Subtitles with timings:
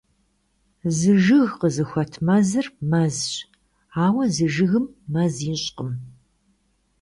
[0.97, 3.33] Зы жыг къызыхуэт мэзыр— мэзщ.
[4.03, 5.91] Ауэ зы жыгым мэз ищӀкъым.